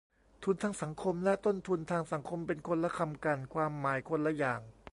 [0.43, 4.61] "ทุนทางสังคม" และ "ต้นทุนทางสังคม" เป็นคนละคำกัน ความหมายคนละอย่าง